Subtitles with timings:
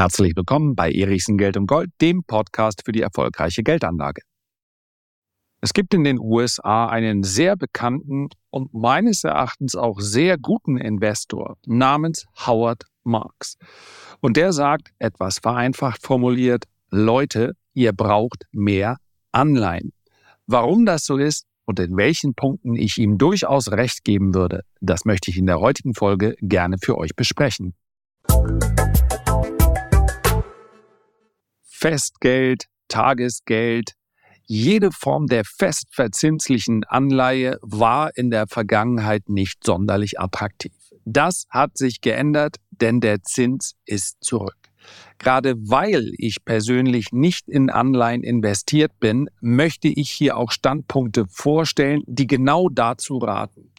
[0.00, 4.22] Herzlich willkommen bei Erichsen Geld und Gold, dem Podcast für die erfolgreiche Geldanlage.
[5.60, 11.58] Es gibt in den USA einen sehr bekannten und meines Erachtens auch sehr guten Investor
[11.66, 13.58] namens Howard Marks.
[14.20, 18.96] Und der sagt, etwas vereinfacht formuliert, Leute, ihr braucht mehr
[19.32, 19.92] Anleihen.
[20.46, 25.04] Warum das so ist und in welchen Punkten ich ihm durchaus recht geben würde, das
[25.04, 27.74] möchte ich in der heutigen Folge gerne für euch besprechen.
[31.80, 33.92] Festgeld, Tagesgeld,
[34.44, 40.74] jede Form der festverzinslichen Anleihe war in der Vergangenheit nicht sonderlich attraktiv.
[41.06, 44.58] Das hat sich geändert, denn der Zins ist zurück.
[45.18, 52.02] Gerade weil ich persönlich nicht in Anleihen investiert bin, möchte ich hier auch Standpunkte vorstellen,
[52.06, 53.70] die genau dazu raten.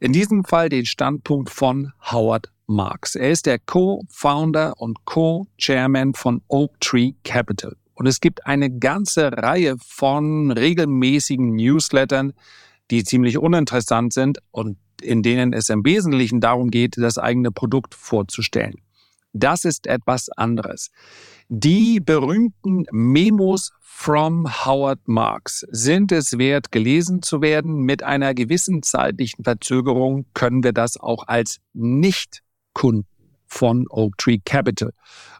[0.00, 3.14] In diesem Fall den Standpunkt von Howard Marks.
[3.14, 7.76] Er ist der Co-Founder und Co-Chairman von Oak Tree Capital.
[7.94, 12.32] Und es gibt eine ganze Reihe von regelmäßigen Newslettern,
[12.90, 17.94] die ziemlich uninteressant sind und in denen es im Wesentlichen darum geht, das eigene Produkt
[17.94, 18.80] vorzustellen.
[19.32, 20.90] Das ist etwas anderes.
[21.48, 27.82] Die berühmten Memos from Howard Marks sind es wert, gelesen zu werden.
[27.82, 31.60] Mit einer gewissen zeitlichen Verzögerung können wir das auch als
[32.74, 33.06] Nicht-Kunden
[33.46, 34.90] von Oak Tree Capital.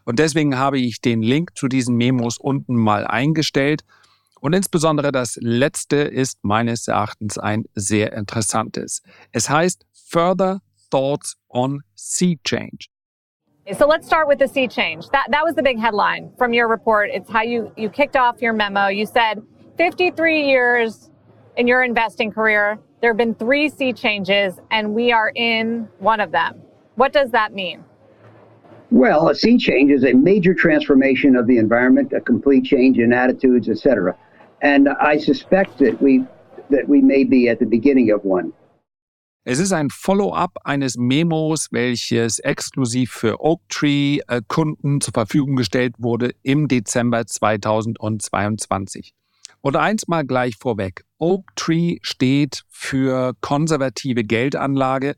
[0.05, 3.83] Und deswegen habe ich den Link zu diesen Memos unten mal eingestellt.
[4.39, 9.01] Und insbesondere das letzte ist meines Erachtens ein sehr interessantes.
[9.31, 12.87] Es heißt Further Thoughts on Sea Change.
[13.77, 15.09] So let's start with the sea change.
[15.11, 17.09] That that was the big headline from your report.
[17.11, 18.89] It's how you you kicked off your memo.
[18.89, 19.41] You said
[19.77, 21.09] 53 years
[21.57, 26.21] in your investing career, there have been three sea changes and we are in one
[26.21, 26.64] of them.
[26.95, 27.83] What does that mean?
[28.91, 33.11] Well, a sea change is a major transformation of the environment, a complete change in
[33.11, 34.15] attitudes, etc.
[34.61, 36.23] And I suspect that we
[36.69, 38.53] that we may be at the beginning of one.
[39.47, 46.31] Es ist ein Follow-up eines Memos, welches exklusiv für Oaktree-Kunden äh, zur Verfügung gestellt wurde
[46.41, 49.13] im Dezember 2022.
[49.65, 51.05] Und eins mal gleich vorweg.
[51.17, 55.15] Oaktree steht für konservative Geldanlage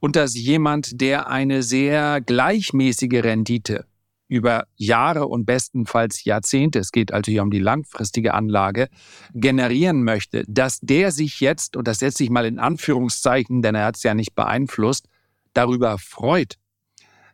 [0.00, 3.86] und dass jemand, der eine sehr gleichmäßige Rendite
[4.26, 8.88] über Jahre und bestenfalls Jahrzehnte, es geht also hier um die langfristige Anlage,
[9.32, 13.84] generieren möchte, dass der sich jetzt, und das setze ich mal in Anführungszeichen, denn er
[13.84, 15.06] hat es ja nicht beeinflusst,
[15.52, 16.56] darüber freut,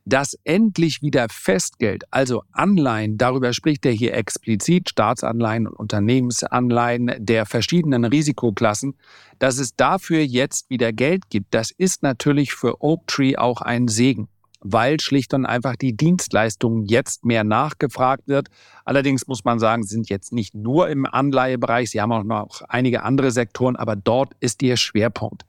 [0.04, 7.46] dass endlich wieder Festgeld, also Anleihen, darüber spricht er hier explizit, Staatsanleihen und Unternehmensanleihen der
[7.46, 8.94] verschiedenen Risikoklassen,
[9.38, 11.54] dass es dafür jetzt wieder Geld gibt.
[11.54, 14.28] Das ist natürlich für Oaktree auch ein Segen
[14.60, 18.48] weil schlicht und einfach die Dienstleistung jetzt mehr nachgefragt wird.
[18.84, 22.62] Allerdings muss man sagen, sie sind jetzt nicht nur im Anleihebereich, sie haben auch noch
[22.68, 25.44] einige andere Sektoren, aber dort ist ihr Schwerpunkt.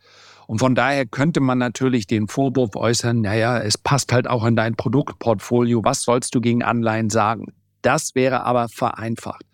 [0.52, 4.58] Und von daher könnte man natürlich den Vorwurf äußern, naja, es passt halt auch in
[4.58, 7.54] dein Produktportfolio, was sollst du gegen Anleihen sagen?
[7.82, 9.46] Das wäre aber vereinfacht.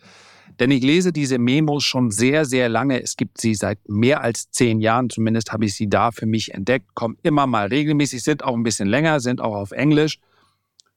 [0.59, 2.99] Denn ich lese diese Memos schon sehr, sehr lange.
[2.99, 5.11] Es gibt sie seit mehr als zehn Jahren.
[5.11, 6.95] Zumindest habe ich sie da für mich entdeckt.
[6.95, 10.17] Kommen immer mal regelmäßig, sind auch ein bisschen länger, sind auch auf Englisch.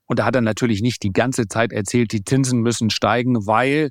[0.07, 3.91] Und da hat er natürlich nicht die ganze Zeit erzählt, die Zinsen müssen steigen, weil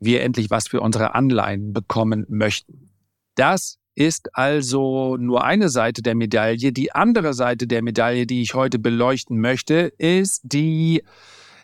[0.00, 2.88] wir endlich was für unsere Anleihen bekommen möchten.
[3.34, 6.72] Das ist also nur eine Seite der Medaille.
[6.72, 11.02] Die andere Seite der Medaille, die ich heute beleuchten möchte, ist die,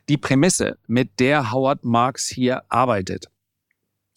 [0.09, 3.28] die Prämisse, mit der Howard Marks hier arbeitet.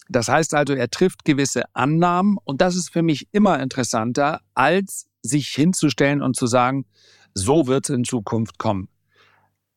[0.10, 5.08] Das heißt also, er trifft gewisse Annahmen und das ist für mich immer interessanter, als
[5.22, 6.86] sich hinzustellen und zu sagen,
[7.34, 8.90] so wird es in Zukunft kommen.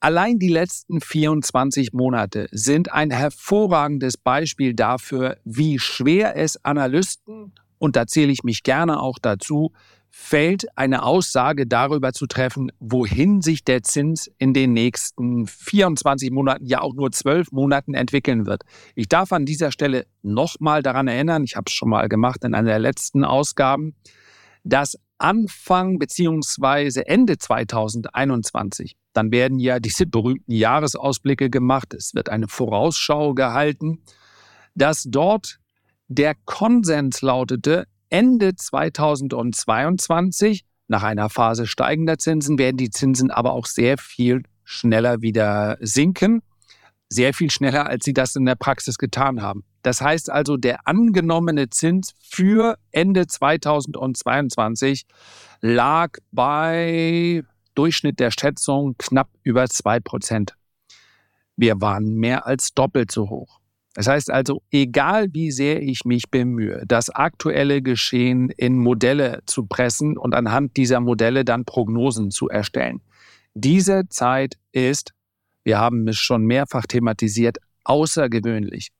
[0.00, 7.96] Allein die letzten 24 Monate sind ein hervorragendes Beispiel dafür, wie schwer es Analysten, und
[7.96, 9.70] da zähle ich mich gerne auch dazu,
[10.08, 16.64] fällt, eine Aussage darüber zu treffen, wohin sich der Zins in den nächsten 24 Monaten,
[16.64, 18.62] ja auch nur 12 Monaten entwickeln wird.
[18.94, 22.54] Ich darf an dieser Stelle nochmal daran erinnern, ich habe es schon mal gemacht in
[22.54, 23.94] einer der letzten Ausgaben,
[24.62, 32.48] dass Anfang beziehungsweise Ende 2021, dann werden ja diese berühmten Jahresausblicke gemacht, es wird eine
[32.48, 34.02] Vorausschau gehalten,
[34.74, 35.58] dass dort
[36.08, 43.66] der Konsens lautete, Ende 2022, nach einer Phase steigender Zinsen, werden die Zinsen aber auch
[43.66, 46.42] sehr viel schneller wieder sinken.
[47.08, 49.64] Sehr viel schneller, als sie das in der Praxis getan haben.
[49.82, 55.06] Das heißt also, der angenommene Zins für Ende 2022
[55.60, 57.42] lag bei
[57.74, 60.54] Durchschnitt der Schätzung knapp über 2 Prozent.
[61.56, 63.60] Wir waren mehr als doppelt so hoch.
[63.94, 69.66] Das heißt also, egal wie sehr ich mich bemühe, das aktuelle Geschehen in Modelle zu
[69.66, 73.00] pressen und anhand dieser Modelle dann Prognosen zu erstellen.
[73.54, 75.12] Diese Zeit ist,
[75.62, 78.90] wir haben es schon mehrfach thematisiert, außergewöhnlich.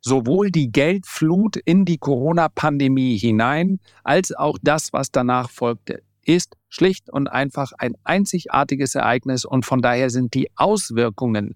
[0.00, 7.10] Sowohl die Geldflut in die Corona-Pandemie hinein, als auch das, was danach folgte, ist schlicht
[7.10, 11.54] und einfach ein einzigartiges Ereignis und von daher sind die Auswirkungen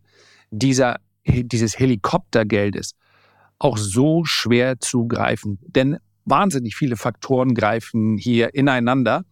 [0.50, 2.94] dieser dieses Helikoptergeldes
[3.58, 5.58] auch so schwer zu greifen.
[5.62, 9.25] Denn wahnsinnig viele Faktoren greifen hier ineinander.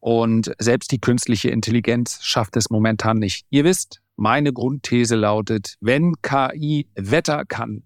[0.00, 3.46] Und selbst die künstliche Intelligenz schafft es momentan nicht.
[3.50, 7.82] Ihr wisst, meine Grundthese lautet, wenn KI Wetter kann,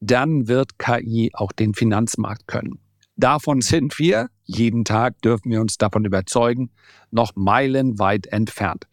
[0.00, 2.78] dann wird KI auch den Finanzmarkt können.
[3.16, 6.70] Davon sind wir, jeden Tag dürfen wir uns davon überzeugen,
[7.10, 8.86] noch meilenweit entfernt.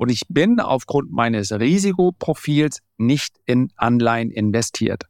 [0.00, 5.02] Und ich bin aufgrund meines Risikoprofils nicht in Anleihen investiert.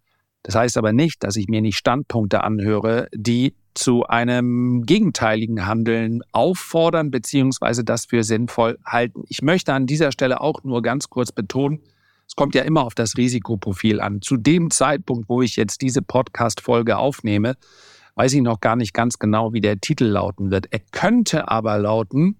[0.42, 6.22] Das heißt aber nicht, dass ich mir nicht Standpunkte anhöre, die zu einem gegenteiligen Handeln
[6.32, 9.22] auffordern beziehungsweise das für sinnvoll halten.
[9.28, 11.78] Ich möchte an dieser Stelle auch nur ganz kurz betonen,
[12.26, 14.22] es kommt ja immer auf das Risikoprofil an.
[14.22, 17.54] Zu dem Zeitpunkt, wo ich jetzt diese Podcast-Folge aufnehme,
[18.16, 20.66] weiß ich noch gar nicht ganz genau, wie der Titel lauten wird.
[20.72, 22.39] Er könnte aber lauten,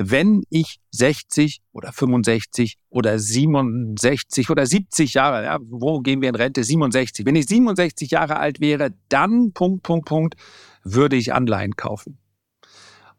[0.00, 6.36] wenn ich 60 oder 65 oder 67 oder 70 Jahre, ja, wo gehen wir in
[6.36, 6.62] Rente?
[6.62, 7.26] 67.
[7.26, 10.36] Wenn ich 67 Jahre alt wäre, dann, Punkt, Punkt, Punkt,
[10.84, 12.18] würde ich Anleihen kaufen.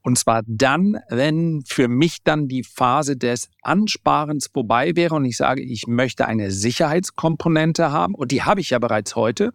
[0.02, 5.36] Und zwar dann, wenn für mich dann die Phase des Ansparens vorbei wäre und ich
[5.36, 9.52] sage, ich möchte eine Sicherheitskomponente haben und die habe ich ja bereits heute.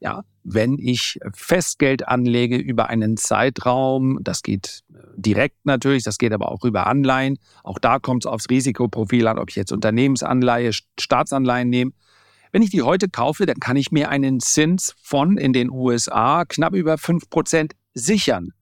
[0.00, 6.32] Ja, wenn ich Festgeld anlege über einen Zeitraum, das geht äh, direkt natürlich, das geht
[6.32, 7.38] aber auch über Anleihen.
[7.62, 11.92] Auch da kommt es aufs Risikoprofil an, ob ich jetzt Unternehmensanleihe, Staatsanleihen nehme.
[12.50, 16.44] Wenn ich die heute kaufe, dann kann ich mir einen Zins von in den USA
[16.44, 18.52] knapp über 5% sichern.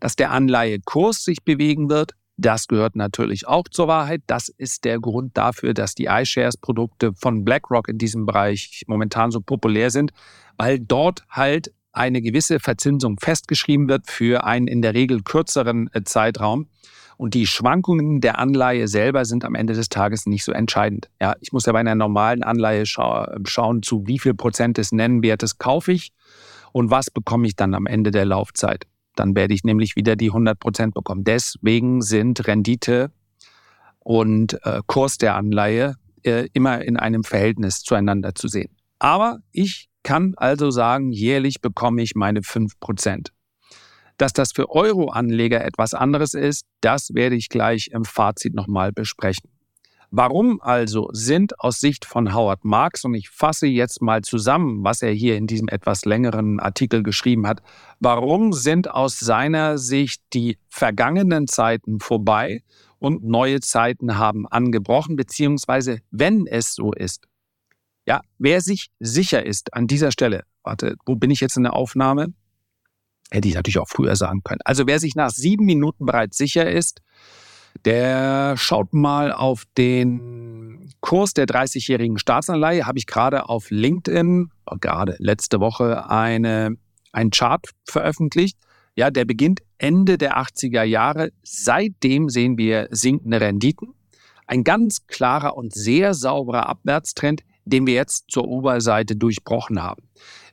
[0.00, 4.22] Dass der Anleihekurs sich bewegen wird, das gehört natürlich auch zur Wahrheit.
[4.28, 9.40] Das ist der Grund dafür, dass die iShares-Produkte von BlackRock in diesem Bereich momentan so
[9.40, 10.12] populär sind,
[10.58, 16.02] weil dort halt eine gewisse Verzinsung festgeschrieben wird für einen in der Regel kürzeren äh,
[16.04, 16.68] Zeitraum.
[17.16, 21.10] Und die Schwankungen der Anleihe selber sind am Ende des Tages nicht so entscheidend.
[21.20, 24.92] Ja, ich muss ja bei einer normalen Anleihe schau schauen, zu wie viel Prozent des
[24.92, 26.12] Nennwertes kaufe ich
[26.70, 28.86] und was bekomme ich dann am Ende der Laufzeit.
[29.16, 31.24] Dann werde ich nämlich wieder die 100 Prozent bekommen.
[31.24, 33.10] Deswegen sind Rendite
[33.98, 38.70] und äh, Kurs der Anleihe äh, immer in einem Verhältnis zueinander zu sehen.
[39.00, 43.30] Aber ich kann also sagen, jährlich bekomme ich meine 5 Prozent.
[44.16, 49.50] Dass das für Euro-Anleger etwas anderes ist, das werde ich gleich im Fazit nochmal besprechen.
[50.10, 55.02] Warum also sind aus Sicht von Howard Marks, und ich fasse jetzt mal zusammen, was
[55.02, 57.60] er hier in diesem etwas längeren Artikel geschrieben hat,
[58.00, 62.62] warum sind aus seiner Sicht die vergangenen Zeiten vorbei
[62.98, 67.28] und neue Zeiten haben angebrochen, beziehungsweise wenn es so ist.
[68.08, 71.74] Ja, wer sich sicher ist an dieser Stelle, warte, wo bin ich jetzt in der
[71.74, 72.32] Aufnahme?
[73.30, 74.60] Hätte ich natürlich auch früher sagen können.
[74.64, 77.02] Also wer sich nach sieben Minuten bereits sicher ist,
[77.84, 82.86] der schaut mal auf den Kurs der 30-jährigen Staatsanleihe.
[82.86, 86.78] Habe ich gerade auf LinkedIn, oh, gerade letzte Woche, eine,
[87.12, 88.56] einen Chart veröffentlicht.
[88.96, 91.30] Ja, der beginnt Ende der 80er Jahre.
[91.42, 93.92] Seitdem sehen wir sinkende Renditen.
[94.46, 100.02] Ein ganz klarer und sehr sauberer Abwärtstrend, den wir jetzt zur Oberseite durchbrochen haben.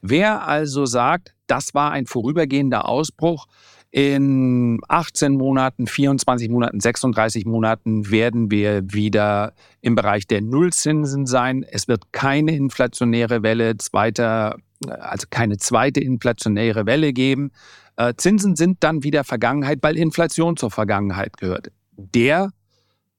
[0.02, 3.48] Wer also sagt, das war ein vorübergehender Ausbruch,
[3.96, 11.64] in 18 Monaten, 24 Monaten, 36 Monaten werden wir wieder im Bereich der Nullzinsen sein.
[11.64, 17.52] Es wird keine inflationäre Welle zweiter, also keine zweite inflationäre Welle geben.
[17.96, 21.72] Äh, Zinsen sind dann wieder Vergangenheit, weil Inflation zur Vergangenheit gehört.
[21.96, 22.50] Der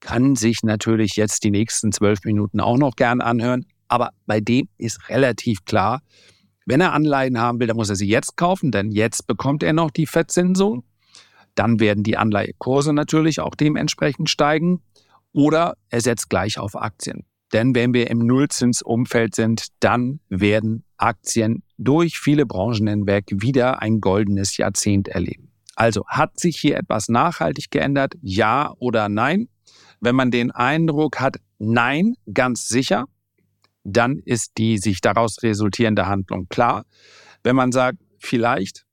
[0.01, 4.69] kann sich natürlich jetzt die nächsten zwölf Minuten auch noch gern anhören, aber bei dem
[4.79, 6.03] ist relativ klar,
[6.67, 9.73] wenn er Anleihen haben will, dann muss er sie jetzt kaufen, denn jetzt bekommt er
[9.73, 10.83] noch die Verzinsung.
[11.55, 14.83] Dann werden die Anleihekurse natürlich auch dementsprechend steigen.
[15.33, 17.25] Oder er setzt gleich auf Aktien.
[17.53, 24.01] Denn wenn wir im Nullzinsumfeld sind, dann werden Aktien durch viele Branchen hinweg wieder ein
[24.01, 25.53] goldenes Jahrzehnt erleben.
[25.77, 28.15] Also hat sich hier etwas nachhaltig geändert?
[28.23, 29.49] Ja oder nein?
[30.01, 33.05] Wenn man den Eindruck hat, nein, ganz sicher,
[33.87, 36.85] dann ist die sich daraus resultierende Handlung klar.
[37.43, 38.85] Wenn man sagt, vielleicht,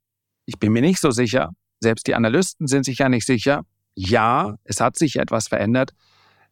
[0.45, 3.63] ich bin mir nicht so sicher, selbst die Analysten sind sich ja nicht sicher,
[3.95, 5.93] ja, es hat sich etwas verändert,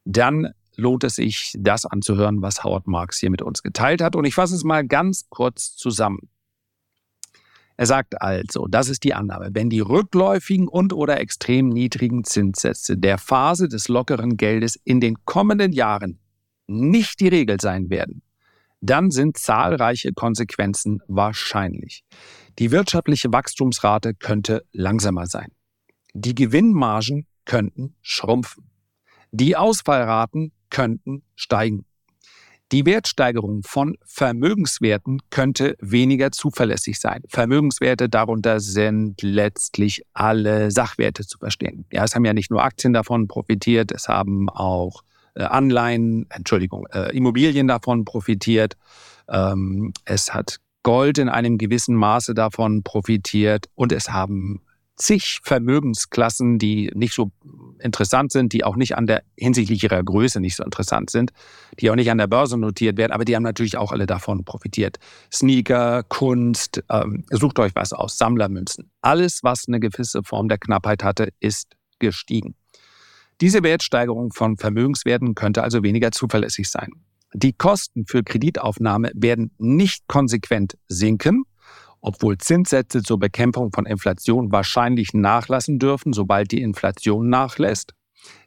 [0.06, 4.16] dann lohnt es sich, das anzuhören, was Howard Marks hier mit uns geteilt hat.
[4.16, 6.30] Und ich fasse es mal ganz kurz zusammen.
[7.78, 12.98] Er sagt also, das ist die Annahme, wenn die rückläufigen und oder extrem niedrigen Zinssätze
[12.98, 16.20] der Phase des lockeren Geldes in den kommenden Jahren
[16.68, 18.22] nicht die Regel sein werden,
[18.82, 22.04] dann sind zahlreiche Konsequenzen wahrscheinlich.
[22.60, 25.52] Die wirtschaftliche Wachstumsrate könnte langsamer sein.
[26.14, 28.70] Die Gewinnmargen könnten schrumpfen.
[29.32, 31.86] Die Ausfallraten könnten steigen.
[32.72, 37.22] Die Wertsteigerung von Vermögenswerten könnte weniger zuverlässig sein.
[37.28, 41.86] Vermögenswerte darunter sind letztlich alle Sachwerte zu verstehen.
[41.92, 45.04] Ja, es haben ja nicht nur Aktien davon profitiert, es haben auch
[45.40, 48.76] Anleihen, Entschuldigung, äh, Immobilien davon profitiert.
[49.30, 54.62] Ähm, es hat Gold in einem gewissen Maße davon profitiert und es haben
[55.02, 57.32] zig Vermögensklassen, die nicht so
[57.80, 61.32] interessant sind, die auch nicht an der hinsichtlich ihrer Größe nicht so interessant sind,
[61.80, 64.46] die auch nicht an der Börse notiert werden, aber die haben natürlich auch alle davon
[64.46, 64.98] profitiert.
[65.34, 68.92] Sneaker, Kunst, ähm, sucht euch was aus, Sammlermünzen.
[69.02, 72.56] Alles, was eine gewisse Form der Knappheit hatte, ist gestiegen.
[73.42, 76.92] Diese Wertsteigerung von Vermögenswerten könnte also weniger zuverlässig sein.
[77.34, 81.44] Die Kosten für Kreditaufnahme werden nicht konsequent sinken,
[82.02, 87.94] obwohl Zinssätze zur Bekämpfung von Inflation wahrscheinlich nachlassen dürfen, sobald die Inflation nachlässt.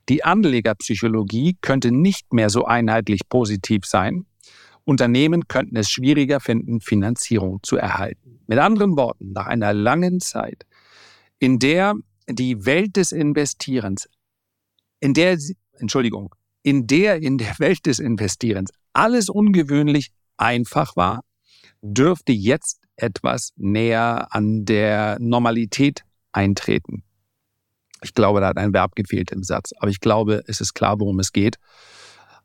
[0.09, 4.27] Die Anlegerpsychologie könnte nicht mehr so einheitlich positiv sein.
[4.85, 8.41] Unternehmen könnten es schwieriger finden, Finanzierung zu erhalten.
[8.47, 10.67] Mit anderen Worten, nach einer langen Zeit,
[11.39, 11.95] in der
[12.29, 14.09] die Welt des Investierens
[15.05, 15.39] in der,
[15.79, 21.21] Entschuldigung, in der in der Welt des Investierens alles ungewöhnlich einfach war,
[21.83, 27.05] dürfte jetzt etwas näher an der Normalität eintreten.
[28.03, 30.99] Ich glaube, da hat ein Verb gefehlt im Satz, aber ich glaube, es ist klar,
[31.01, 31.57] worum es geht.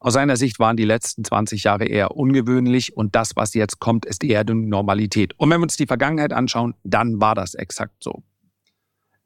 [0.02, 4.06] Aus seiner Sicht waren die letzten 20 Jahre eher ungewöhnlich und das, was jetzt kommt,
[4.06, 5.34] ist eher die Normalität.
[5.38, 8.22] Und wenn wir uns die Vergangenheit anschauen, dann war das exakt so.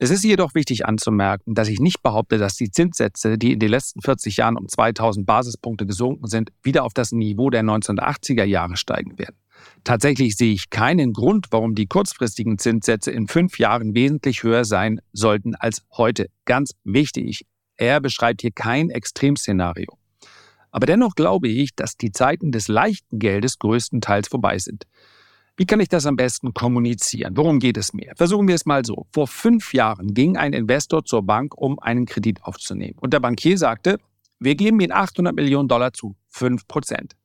[0.03, 3.69] Es ist jedoch wichtig anzumerken, dass ich nicht behaupte, dass die Zinssätze, die in den
[3.69, 8.75] letzten 40 Jahren um 2000 Basispunkte gesunken sind, wieder auf das Niveau der 1980er Jahre
[8.75, 9.37] steigen werden.
[9.85, 14.99] Tatsächlich sehe ich keinen Grund, warum die kurzfristigen Zinssätze in fünf Jahren wesentlich höher sein
[15.13, 16.27] sollten als heute.
[16.43, 17.45] Ganz wichtig,
[17.77, 19.97] er beschreibt hier kein Extremszenario.
[20.71, 24.83] Aber dennoch glaube ich, dass die Zeiten des leichten Geldes größtenteils vorbei sind.
[25.55, 27.37] Wie kann ich das am besten kommunizieren?
[27.37, 28.13] Worum geht es mir?
[28.15, 29.05] Versuchen wir es mal so.
[29.11, 32.97] Vor fünf Jahren ging ein Investor zur Bank, um einen Kredit aufzunehmen.
[32.99, 33.99] Und der Bankier sagte,
[34.39, 37.15] wir geben Ihnen 800 Millionen Dollar zu, 5 Prozent.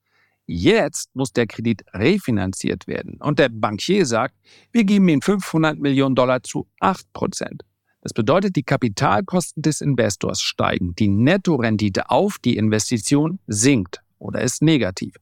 [0.45, 3.19] Jetzt muss der Kredit refinanziert werden.
[3.19, 4.35] Und der Bankier sagt,
[4.73, 7.63] wir geben Ihnen 500 Millionen Dollar zu 8 Prozent.
[8.03, 14.61] Das bedeutet, die Kapitalkosten des Investors steigen, die Nettorendite auf die Investition sinkt oder ist
[14.61, 15.15] negativ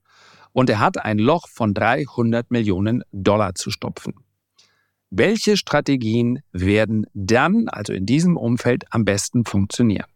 [0.56, 4.14] und er hat ein Loch von 300 Millionen Dollar zu stopfen.
[5.10, 10.06] Welche Strategien werden dann, also in diesem Umfeld, am besten funktionieren?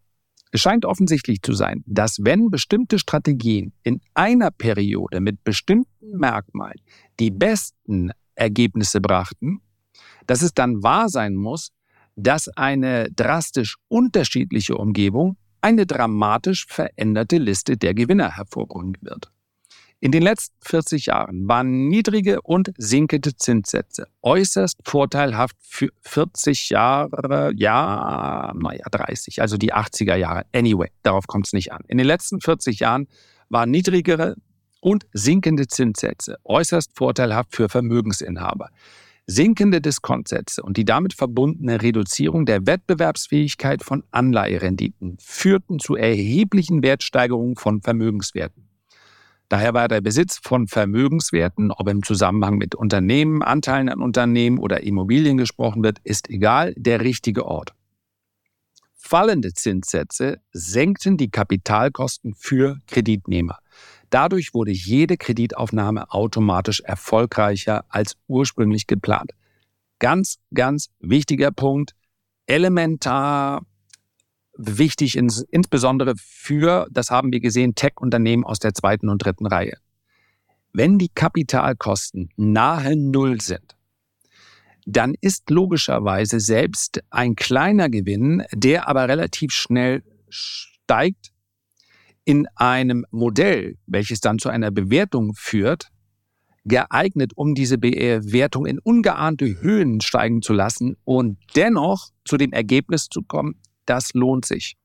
[0.50, 6.80] Es scheint offensichtlich zu sein, dass wenn bestimmte Strategien in einer Periode mit bestimmten Merkmalen
[7.20, 9.60] die besten Ergebnisse brachten,
[10.26, 11.70] dass es dann wahr sein muss,
[12.16, 19.30] dass eine drastisch unterschiedliche Umgebung eine dramatisch veränderte Liste der Gewinner hervorbringen wird.
[20.02, 27.52] In den letzten 40 Jahren waren niedrige und sinkende Zinssätze äußerst vorteilhaft für 40 Jahre,
[27.54, 30.46] ja, naja, 30, also die 80er Jahre.
[30.54, 31.82] Anyway, darauf kommt es nicht an.
[31.86, 33.08] In den letzten 40 Jahren
[33.50, 34.36] waren niedrigere
[34.80, 38.70] und sinkende Zinssätze äußerst vorteilhaft für Vermögensinhaber.
[39.26, 47.56] Sinkende Diskontsätze und die damit verbundene Reduzierung der Wettbewerbsfähigkeit von Anleiherenditen führten zu erheblichen Wertsteigerungen
[47.56, 48.69] von Vermögenswerten.
[49.50, 54.84] Daher war der Besitz von Vermögenswerten, ob im Zusammenhang mit Unternehmen, Anteilen an Unternehmen oder
[54.84, 57.74] Immobilien gesprochen wird, ist egal der richtige Ort.
[58.94, 63.58] Fallende Zinssätze senkten die Kapitalkosten für Kreditnehmer.
[64.08, 69.32] Dadurch wurde jede Kreditaufnahme automatisch erfolgreicher als ursprünglich geplant.
[69.98, 71.96] Ganz, ganz wichtiger Punkt,
[72.46, 73.66] elementar
[74.60, 79.76] wichtig, ins, insbesondere für, das haben wir gesehen, Tech-Unternehmen aus der zweiten und dritten Reihe.
[80.72, 83.76] Wenn die Kapitalkosten nahe Null sind,
[84.86, 91.32] dann ist logischerweise selbst ein kleiner Gewinn, der aber relativ schnell steigt,
[92.24, 95.88] in einem Modell, welches dann zu einer Bewertung führt,
[96.64, 103.08] geeignet, um diese Bewertung in ungeahnte Höhen steigen zu lassen und dennoch zu dem Ergebnis
[103.08, 103.56] zu kommen,
[103.90, 104.76] das lohnt sich.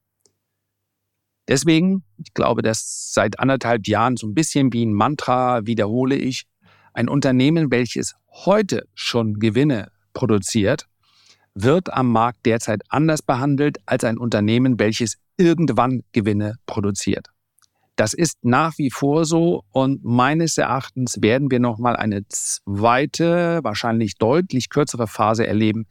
[1.48, 6.46] Deswegen, ich glaube, dass seit anderthalb Jahren so ein bisschen wie ein Mantra wiederhole ich,
[6.94, 10.88] ein Unternehmen, welches heute schon Gewinne produziert,
[11.54, 17.28] wird am Markt derzeit anders behandelt als ein Unternehmen, welches irgendwann Gewinne produziert.
[17.96, 23.60] Das ist nach wie vor so und meines Erachtens werden wir noch mal eine zweite,
[23.64, 25.86] wahrscheinlich deutlich kürzere Phase erleben,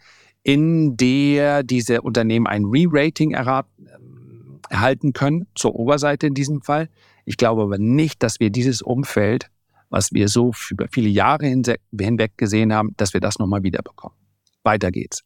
[0.44, 6.88] in der diese Unternehmen ein Re-Rating erhalten können, zur Oberseite in diesem Fall.
[7.24, 9.50] Ich glaube aber nicht, dass wir dieses Umfeld,
[9.88, 14.16] was wir so über viele Jahre hinweg gesehen haben, dass wir das nochmal wiederbekommen.
[14.62, 15.24] Weiter geht's.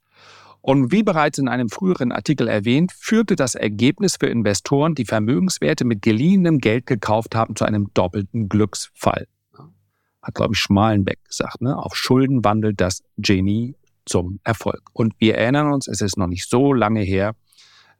[0.60, 5.84] Und wie bereits in einem früheren Artikel erwähnt, führte das Ergebnis für Investoren, die Vermögenswerte
[5.84, 9.26] mit geliehenem Geld gekauft haben, zu einem doppelten Glücksfall.
[10.22, 11.60] Hat, glaube ich, Schmalenbeck gesagt.
[11.62, 11.76] Ne?
[11.76, 13.74] Auf Schulden wandelt das Genie
[14.08, 14.82] zum Erfolg.
[14.92, 17.34] Und wir erinnern uns, es ist noch nicht so lange her,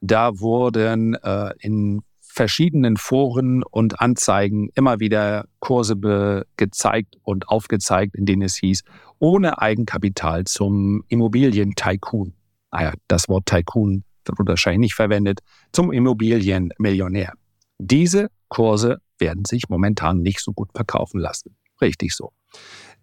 [0.01, 8.25] da wurden äh, in verschiedenen Foren und Anzeigen immer wieder Kurse gezeigt und aufgezeigt, in
[8.25, 8.83] denen es hieß,
[9.17, 12.33] ohne Eigenkapital zum Immobilien-Tycoon
[12.71, 15.39] naja, ah das Wort Tycoon wird wahrscheinlich nicht verwendet,
[15.71, 17.33] zum Immobilienmillionär.
[17.79, 21.55] Diese Kurse werden sich momentan nicht so gut verkaufen lassen.
[21.81, 22.31] Richtig so.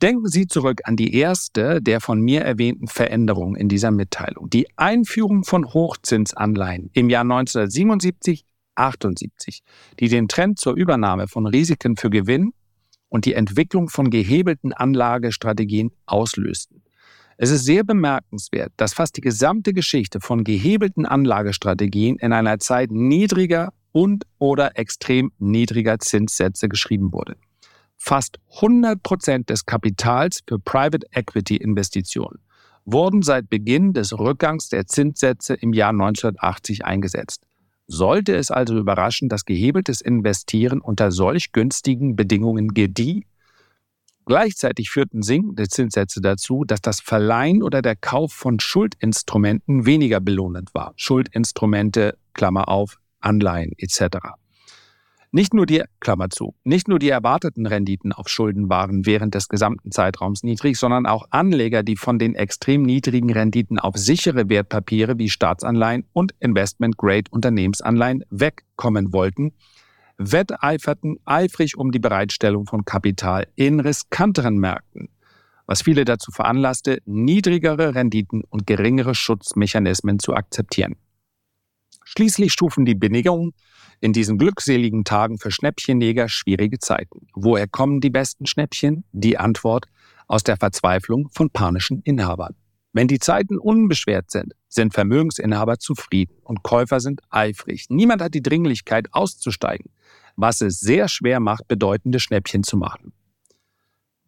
[0.02, 4.50] Denken Sie zurück an die erste der von mir erwähnten Veränderungen in dieser Mitteilung.
[4.50, 9.62] Die Einführung von Hochzinsanleihen im Jahr 1977, 78,
[9.98, 12.52] die den Trend zur Übernahme von Risiken für Gewinn
[13.08, 16.82] und die Entwicklung von gehebelten Anlagestrategien auslösten.
[17.38, 22.90] Es ist sehr bemerkenswert, dass fast die gesamte Geschichte von gehebelten Anlagestrategien in einer Zeit
[22.90, 27.36] niedriger und oder extrem niedriger Zinssätze geschrieben wurde.
[27.96, 32.38] Fast 100 Prozent des Kapitals für Private Equity Investitionen
[32.84, 37.42] wurden seit Beginn des Rückgangs der Zinssätze im Jahr 1980 eingesetzt.
[37.88, 43.24] Sollte es also überraschen, dass gehebeltes Investieren unter solch günstigen Bedingungen gedieh,
[44.28, 50.74] Gleichzeitig führten sinkende Zinssätze dazu, dass das Verleihen oder der Kauf von Schuldinstrumenten weniger belohnend
[50.74, 50.94] war.
[50.96, 54.16] Schuldinstrumente, Klammer auf, Anleihen etc.
[55.32, 59.48] Nicht nur die, Klammer zu, nicht nur die erwarteten Renditen auf Schulden waren während des
[59.48, 65.18] gesamten Zeitraums niedrig, sondern auch Anleger, die von den extrem niedrigen Renditen auf sichere Wertpapiere
[65.18, 69.52] wie Staatsanleihen und Investment-Grade-Unternehmensanleihen wegkommen wollten,
[70.18, 75.08] wetteiferten eifrig um die Bereitstellung von Kapital in riskanteren Märkten,
[75.66, 80.96] was viele dazu veranlasste, niedrigere Renditen und geringere Schutzmechanismen zu akzeptieren.
[82.16, 83.52] Schließlich stufen die Bedingungen
[84.00, 87.26] in diesen glückseligen Tagen für Schnäppchenjäger schwierige Zeiten.
[87.34, 89.04] Woher kommen die besten Schnäppchen?
[89.12, 89.84] Die Antwort
[90.26, 92.54] aus der Verzweiflung von panischen Inhabern.
[92.94, 97.84] Wenn die Zeiten unbeschwert sind, sind Vermögensinhaber zufrieden und Käufer sind eifrig.
[97.90, 99.90] Niemand hat die Dringlichkeit auszusteigen,
[100.36, 103.12] was es sehr schwer macht, bedeutende Schnäppchen zu machen.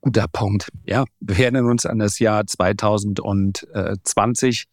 [0.02, 0.68] Guter Punkt.
[0.84, 4.66] Ja, wir erinnern uns an das Jahr 2020.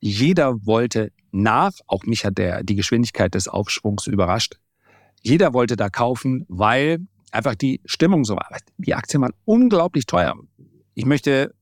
[0.00, 4.56] Jeder wollte nach, auch mich hat der, die Geschwindigkeit des Aufschwungs überrascht.
[5.22, 6.98] Jeder wollte da kaufen, weil
[7.30, 8.48] einfach die Stimmung so war.
[8.78, 10.34] Die Aktien waren unglaublich teuer.
[10.94, 11.54] Ich möchte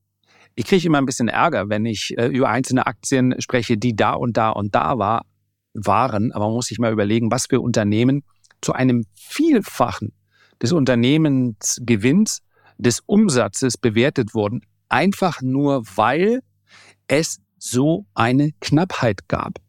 [0.59, 4.11] ich kriege immer ein bisschen Ärger, wenn ich äh, über einzelne Aktien spreche, die da
[4.11, 5.25] und da und da war,
[5.73, 6.33] waren.
[6.33, 8.23] Aber man muss sich mal überlegen, was für Unternehmen
[8.59, 10.11] zu einem Vielfachen
[10.61, 12.41] des Unternehmensgewinns,
[12.77, 16.41] des Umsatzes bewertet wurden, einfach nur weil
[17.07, 19.59] es so eine Knappheit gab.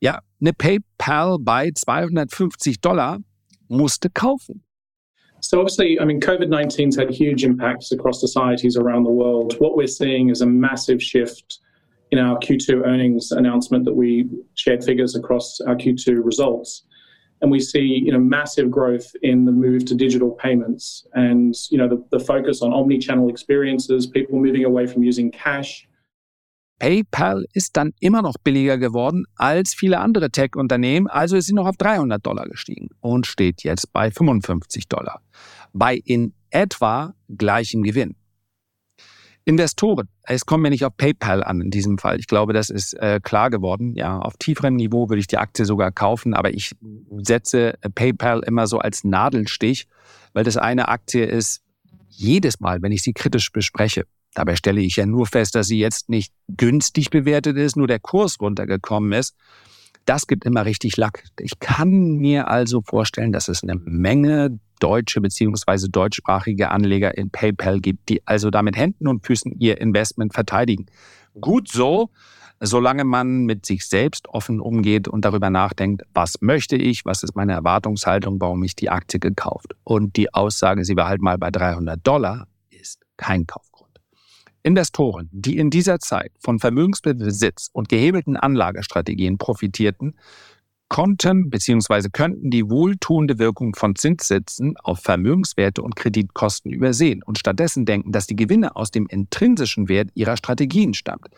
[0.00, 3.18] Ja, eine PayPal bei 250 Dollar
[3.68, 4.62] musste kaufen.
[5.40, 9.56] So obviously, I mean, COVID-19's had huge impacts across societies around the world.
[9.58, 11.58] What we're seeing is a massive shift
[12.10, 16.84] in our Q2 earnings announcement that we shared figures across our Q2 results.
[17.42, 21.76] And we see, you know, massive growth in the move to digital payments and, you
[21.76, 25.86] know, the, the focus on omni-channel experiences, people moving away from using cash
[26.78, 31.66] PayPal ist dann immer noch billiger geworden als viele andere Tech-Unternehmen, also ist sie noch
[31.66, 35.22] auf 300 Dollar gestiegen und steht jetzt bei 55 Dollar.
[35.72, 38.16] Bei in etwa gleichem Gewinn.
[39.46, 42.18] Investoren, es kommt mir nicht auf PayPal an in diesem Fall.
[42.18, 43.94] Ich glaube, das ist äh, klar geworden.
[43.94, 46.74] Ja, auf tieferem Niveau würde ich die Aktie sogar kaufen, aber ich
[47.18, 49.86] setze PayPal immer so als Nadelstich,
[50.32, 51.62] weil das eine Aktie ist,
[52.08, 55.78] jedes Mal, wenn ich sie kritisch bespreche, Dabei stelle ich ja nur fest, dass sie
[55.78, 59.34] jetzt nicht günstig bewertet ist, nur der Kurs runtergekommen ist.
[60.04, 61.24] Das gibt immer richtig Lack.
[61.40, 67.80] Ich kann mir also vorstellen, dass es eine Menge deutsche beziehungsweise deutschsprachige Anleger in PayPal
[67.80, 70.86] gibt, die also da mit Händen und Füßen ihr Investment verteidigen.
[71.40, 72.10] Gut so,
[72.60, 77.34] solange man mit sich selbst offen umgeht und darüber nachdenkt, was möchte ich, was ist
[77.34, 79.74] meine Erwartungshaltung, warum ich die Aktie gekauft.
[79.84, 83.73] Und die Aussage, sie war halt mal bei 300 Dollar, ist kein Kaufgrund.
[84.64, 90.16] Investoren, die in dieser Zeit von Vermögensbesitz und gehebelten Anlagestrategien profitierten,
[90.88, 92.08] konnten bzw.
[92.10, 98.26] könnten die wohltuende Wirkung von Zinssätzen auf Vermögenswerte und Kreditkosten übersehen und stattdessen denken, dass
[98.26, 101.28] die Gewinne aus dem intrinsischen Wert ihrer Strategien stammt.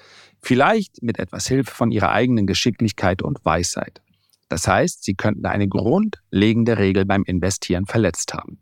[0.40, 4.02] Vielleicht mit etwas Hilfe von ihrer eigenen Geschicklichkeit und Weisheit.
[4.48, 8.58] Das heißt, sie könnten eine grundlegende Regel beim Investieren verletzt haben.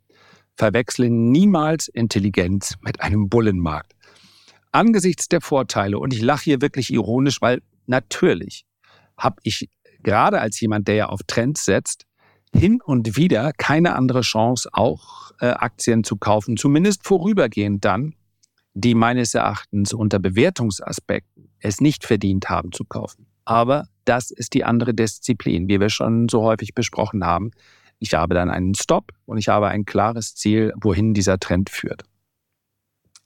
[0.57, 3.94] Verwechseln niemals Intelligenz mit einem Bullenmarkt.
[4.75, 8.67] Angesichts der Vorteile, und ich lache hier wirklich ironisch, weil natürlich
[9.17, 9.69] habe ich
[10.03, 12.07] gerade als jemand, der ja auf Trends setzt,
[12.53, 18.15] hin und wieder keine andere Chance, auch äh, Aktien zu kaufen, zumindest vorübergehend dann,
[18.75, 23.27] die meines Erachtens unter Bewertungsaspekten es nicht verdient haben zu kaufen.
[23.45, 27.53] Aber das ist die andere Disziplin, wie wir schon so häufig besprochen haben.
[28.01, 32.03] Ich habe dann einen Stop und ich habe ein klares Ziel, wohin dieser Trend führt.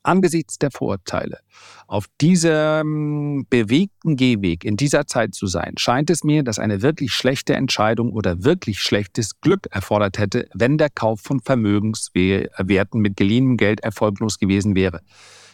[0.05, 1.41] Angesichts der Vorteile,
[1.87, 7.13] auf diesem bewegten Gehweg in dieser Zeit zu sein, scheint es mir, dass eine wirklich
[7.13, 13.57] schlechte Entscheidung oder wirklich schlechtes Glück erfordert hätte, wenn der Kauf von Vermögenswerten mit geliehenem
[13.57, 15.01] Geld erfolglos gewesen wäre.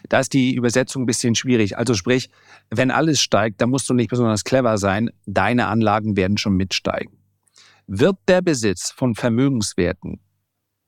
[0.08, 1.78] Da ist die Übersetzung ein bisschen schwierig.
[1.78, 2.28] Also sprich,
[2.70, 5.10] wenn alles steigt, dann musst du nicht besonders clever sein.
[5.26, 7.18] Deine Anlagen werden schon mitsteigen.
[7.86, 10.20] Wird der Besitz von Vermögenswerten,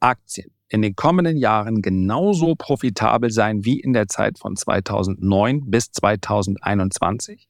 [0.00, 5.90] Aktien, in den kommenden Jahren genauso profitabel sein wie in der Zeit von 2009 bis
[5.92, 7.48] 2021?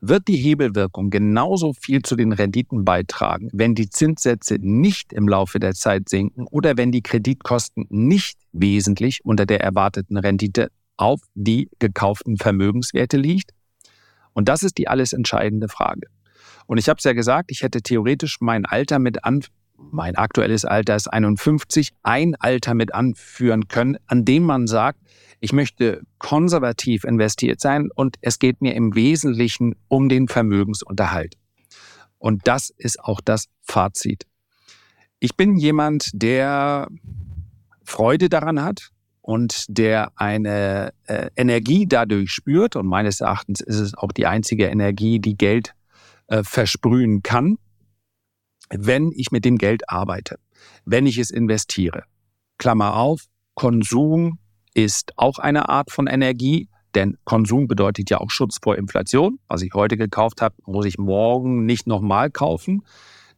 [0.00, 5.60] Wird die Hebelwirkung genauso viel zu den Renditen beitragen, wenn die Zinssätze nicht im Laufe
[5.60, 11.70] der Zeit sinken oder wenn die Kreditkosten nicht wesentlich unter der erwarteten Rendite auf die
[11.78, 13.52] gekauften Vermögenswerte liegt?
[14.32, 16.08] Und das ist die alles entscheidende Frage.
[16.66, 19.44] Und ich habe es ja gesagt, ich hätte theoretisch mein Alter mit an,
[19.90, 24.98] mein aktuelles Alter ist 51, ein Alter mit anführen können, an dem man sagt,
[25.40, 31.34] ich möchte konservativ investiert sein und es geht mir im Wesentlichen um den Vermögensunterhalt.
[32.18, 34.26] Und das ist auch das Fazit.
[35.18, 36.88] Ich bin jemand, der
[37.84, 38.90] Freude daran hat
[39.20, 42.76] und der eine äh, Energie dadurch spürt.
[42.76, 45.74] Und meines Erachtens ist es auch die einzige Energie, die Geld
[46.28, 47.58] äh, versprühen kann
[48.76, 50.36] wenn ich mit dem Geld arbeite,
[50.84, 52.04] wenn ich es investiere.
[52.58, 54.38] Klammer auf, Konsum
[54.74, 59.38] ist auch eine Art von Energie, denn Konsum bedeutet ja auch Schutz vor Inflation.
[59.48, 62.82] Was ich heute gekauft habe, muss ich morgen nicht nochmal kaufen.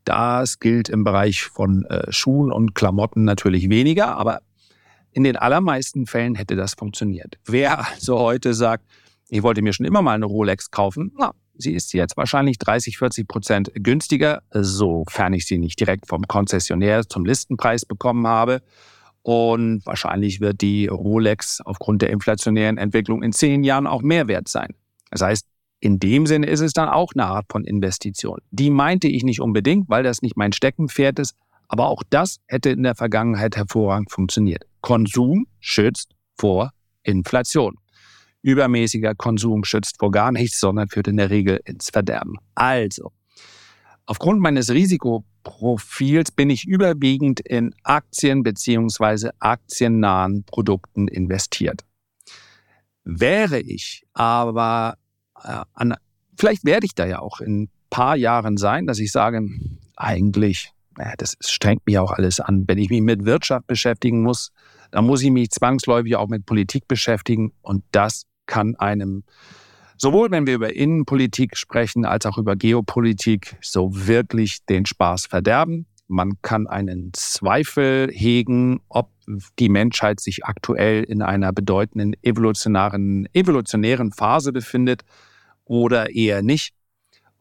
[0.04, 4.40] Das gilt im Bereich von äh, Schuhen und Klamotten natürlich weniger, aber
[5.12, 7.38] in den allermeisten Fällen hätte das funktioniert.
[7.46, 8.84] Wer also heute sagt,
[9.30, 12.98] ich wollte mir schon immer mal eine Rolex kaufen, na, Sie ist jetzt wahrscheinlich 30,
[12.98, 18.62] 40 Prozent günstiger, sofern ich sie nicht direkt vom Konzessionär zum Listenpreis bekommen habe.
[19.22, 24.48] Und wahrscheinlich wird die Rolex aufgrund der inflationären Entwicklung in zehn Jahren auch mehr wert
[24.48, 24.74] sein.
[25.10, 25.46] Das heißt,
[25.80, 28.38] in dem Sinne ist es dann auch eine Art von Investition.
[28.50, 31.34] Die meinte ich nicht unbedingt, weil das nicht mein Steckenpferd ist,
[31.68, 34.64] aber auch das hätte in der Vergangenheit hervorragend funktioniert.
[34.80, 36.70] Konsum schützt vor
[37.02, 37.76] Inflation.
[38.44, 42.36] Übermäßiger Konsum schützt vor gar nichts, sondern führt in der Regel ins Verderben.
[42.54, 43.10] Also,
[44.04, 51.86] aufgrund meines Risikoprofils bin ich überwiegend in Aktien beziehungsweise aktiennahen Produkten investiert.
[53.04, 54.98] Wäre ich aber
[55.42, 55.94] äh, an,
[56.36, 59.40] vielleicht werde ich da ja auch in ein paar Jahren sein, dass ich sage,
[59.96, 62.64] eigentlich, naja, das strengt mich auch alles an.
[62.66, 64.52] Wenn ich mich mit Wirtschaft beschäftigen muss,
[64.90, 69.24] dann muss ich mich zwangsläufig auch mit Politik beschäftigen und das kann einem
[69.96, 75.86] sowohl wenn wir über Innenpolitik sprechen als auch über Geopolitik so wirklich den Spaß verderben.
[76.08, 79.10] Man kann einen Zweifel hegen, ob
[79.58, 85.02] die Menschheit sich aktuell in einer bedeutenden evolutionären, evolutionären Phase befindet
[85.64, 86.73] oder eher nicht.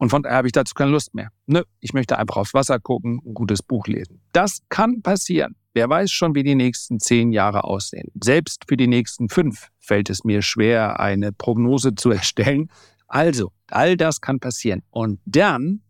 [0.04, 1.30] Und von daher habe ich dazu keine Lust mehr.
[1.46, 4.20] Nö, ich möchte einfach aufs Wasser gucken, ein gutes Buch lesen.
[4.32, 5.56] Das kann passieren.
[5.72, 8.10] Wer weiß schon, wie die nächsten zehn Jahre aussehen.
[8.22, 12.70] Selbst für die nächsten fünf fällt es mir schwer, eine Prognose zu erstellen.
[13.08, 14.82] Also, all das kann passieren.
[14.90, 15.80] Und dann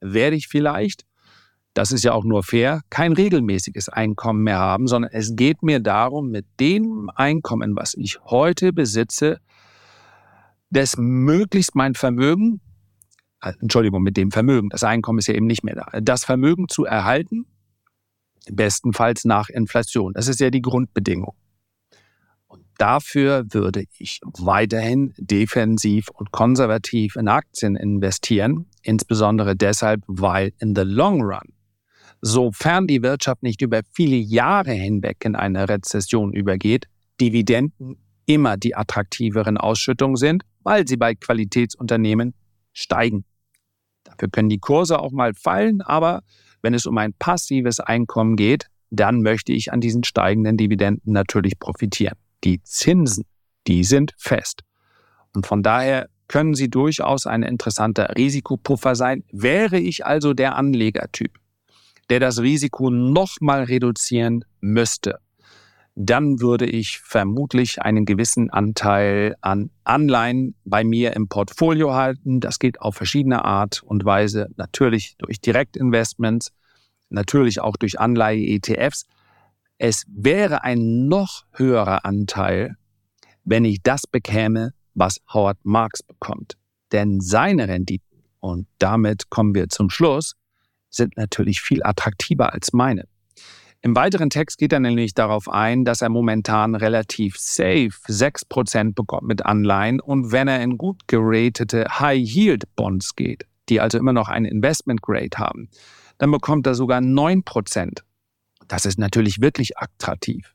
[0.00, 1.04] werde ich vielleicht,
[1.72, 5.78] das ist ja auch nur fair, kein regelmäßiges Einkommen mehr haben, sondern es geht mir
[5.78, 9.38] darum, mit dem Einkommen, was ich heute besitze,
[10.70, 12.60] das möglichst mein Vermögen,
[13.60, 16.84] Entschuldigung, mit dem Vermögen, das Einkommen ist ja eben nicht mehr da, das Vermögen zu
[16.84, 17.46] erhalten
[18.50, 20.12] bestenfalls nach Inflation.
[20.14, 21.34] Das ist ja die Grundbedingung.
[22.46, 30.74] Und dafür würde ich weiterhin defensiv und konservativ in Aktien investieren, insbesondere deshalb, weil in
[30.74, 31.54] the long run,
[32.20, 36.88] sofern die Wirtschaft nicht über viele Jahre hinweg in eine Rezession übergeht,
[37.20, 42.34] Dividenden immer die attraktiveren Ausschüttungen sind, weil sie bei Qualitätsunternehmen
[42.72, 43.24] steigen.
[44.22, 46.22] Dafür können die Kurse auch mal fallen, aber
[46.62, 51.58] wenn es um ein passives Einkommen geht, dann möchte ich an diesen steigenden Dividenden natürlich
[51.58, 52.14] profitieren.
[52.44, 53.24] Die Zinsen,
[53.66, 54.62] die sind fest.
[55.34, 59.24] Und von daher können sie durchaus ein interessanter Risikopuffer sein.
[59.32, 61.32] Wäre ich also der Anlegertyp,
[62.08, 65.18] der das Risiko nochmal reduzieren müsste,
[65.94, 72.40] dann würde ich vermutlich einen gewissen Anteil an Anleihen bei mir im Portfolio halten.
[72.40, 74.48] Das geht auf verschiedene Art und Weise.
[74.56, 76.52] Natürlich durch Direktinvestments,
[77.10, 79.04] natürlich auch durch Anleihe-ETFs.
[79.76, 82.76] Es wäre ein noch höherer Anteil,
[83.44, 86.56] wenn ich das bekäme, was Howard Marks bekommt.
[86.92, 90.36] Denn seine Renditen, und damit kommen wir zum Schluss,
[90.88, 93.06] sind natürlich viel attraktiver als meine.
[93.84, 99.24] Im weiteren Text geht er nämlich darauf ein, dass er momentan relativ safe 6% bekommt
[99.24, 104.44] mit Anleihen und wenn er in gut geratete High-Yield-Bonds geht, die also immer noch ein
[104.44, 105.68] Investment-Grade haben,
[106.18, 108.02] dann bekommt er sogar 9%.
[108.68, 110.54] Das ist natürlich wirklich attraktiv.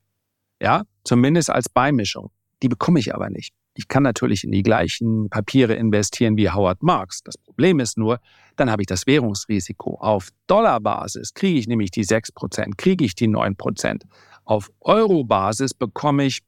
[0.61, 2.31] Ja, zumindest als Beimischung.
[2.63, 3.53] Die bekomme ich aber nicht.
[3.77, 7.21] Ich kann natürlich in die gleichen Papiere investieren wie Howard Marks.
[7.21, 8.19] Das Problem ist nur,
[8.55, 9.99] dann habe ich das Währungsrisiko.
[9.99, 14.01] Auf Dollarbasis kriege ich nämlich die 6%, kriege ich die 9%.
[14.45, 16.39] Auf Eurobasis bekomme ich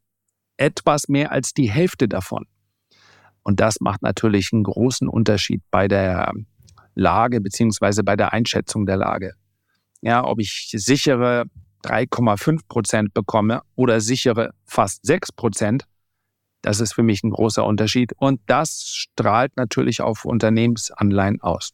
[0.58, 2.48] etwas mehr als die Hälfte davon.
[3.44, 6.34] Und das macht natürlich einen großen Unterschied bei der
[6.96, 9.34] Lage beziehungsweise bei der Einschätzung der Lage.
[10.02, 11.46] Ja, ob ich sichere
[11.84, 15.86] 3,5 Prozent bekomme oder sichere fast 6 Prozent,
[16.62, 21.72] das ist für mich ein großer Unterschied und das strahlt natürlich auf Unternehmensanleihen aus.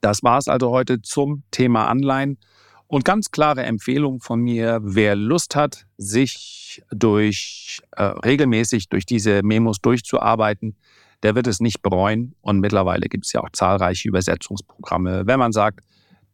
[0.00, 2.38] Das war es also heute zum Thema Anleihen
[2.86, 9.42] und ganz klare Empfehlung von mir, wer Lust hat, sich durch äh, regelmäßig durch diese
[9.42, 10.76] Memos durchzuarbeiten,
[11.22, 15.52] der wird es nicht bereuen und mittlerweile gibt es ja auch zahlreiche Übersetzungsprogramme, wenn man
[15.52, 15.80] sagt,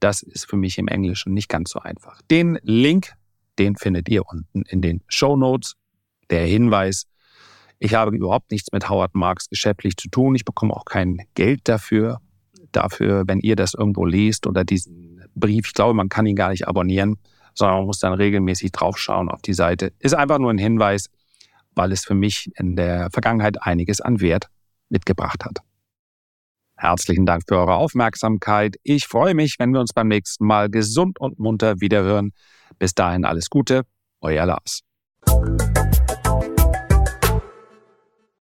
[0.01, 2.23] das ist für mich im Englischen nicht ganz so einfach.
[2.23, 3.13] Den Link,
[3.59, 5.75] den findet ihr unten in den Show Notes.
[6.31, 7.07] Der Hinweis,
[7.79, 10.35] ich habe überhaupt nichts mit Howard Marks geschäftlich zu tun.
[10.35, 12.21] Ich bekomme auch kein Geld dafür.
[12.73, 16.51] Dafür, wenn ihr das irgendwo liest oder diesen Brief, ich glaube, man kann ihn gar
[16.51, 17.17] nicht abonnieren,
[17.55, 19.93] sondern man muss dann regelmäßig draufschauen auf die Seite.
[20.01, 21.09] Ist einfach nur ein Hinweis,
[21.75, 24.49] weil es für mich in der Vergangenheit einiges an Wert
[24.89, 25.59] mitgebracht hat.
[26.77, 28.77] Herzlichen Dank für eure Aufmerksamkeit.
[28.83, 32.33] Ich freue mich, wenn wir uns beim nächsten Mal gesund und munter wiederhören.
[32.79, 33.83] Bis dahin alles Gute,
[34.21, 34.83] euer Lars.